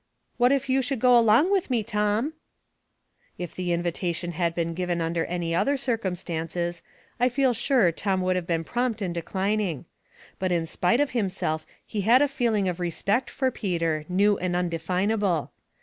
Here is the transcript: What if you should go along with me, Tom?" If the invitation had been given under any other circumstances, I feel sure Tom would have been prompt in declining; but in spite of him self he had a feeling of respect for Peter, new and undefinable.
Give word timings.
What 0.37 0.51
if 0.51 0.67
you 0.67 0.81
should 0.81 0.97
go 0.99 1.15
along 1.15 1.51
with 1.51 1.69
me, 1.69 1.83
Tom?" 1.83 2.33
If 3.37 3.53
the 3.53 3.71
invitation 3.71 4.31
had 4.31 4.55
been 4.55 4.73
given 4.73 4.99
under 4.99 5.25
any 5.25 5.53
other 5.53 5.77
circumstances, 5.77 6.81
I 7.19 7.29
feel 7.29 7.53
sure 7.53 7.91
Tom 7.91 8.21
would 8.23 8.35
have 8.35 8.47
been 8.47 8.63
prompt 8.63 9.03
in 9.03 9.13
declining; 9.13 9.85
but 10.39 10.51
in 10.51 10.65
spite 10.65 11.01
of 11.01 11.11
him 11.11 11.29
self 11.29 11.67
he 11.85 12.01
had 12.01 12.23
a 12.23 12.27
feeling 12.27 12.67
of 12.67 12.79
respect 12.79 13.29
for 13.29 13.51
Peter, 13.51 14.05
new 14.09 14.39
and 14.39 14.55
undefinable. 14.55 15.51